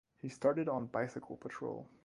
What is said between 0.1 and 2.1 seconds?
He started on bicycle patrol.